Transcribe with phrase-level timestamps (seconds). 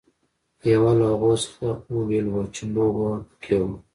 [0.71, 3.77] یوه له هغو څخه هویل وه چې لوبه پکې وه.